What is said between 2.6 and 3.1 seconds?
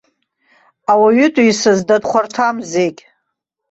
зегь!